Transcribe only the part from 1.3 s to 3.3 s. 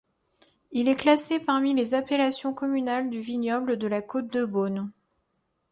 parmi les appellations communales du